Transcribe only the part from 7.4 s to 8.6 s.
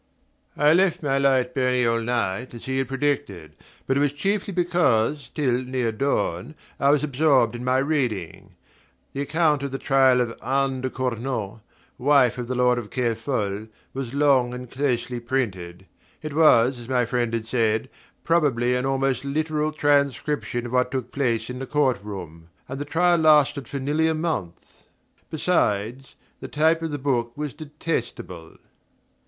in my reading.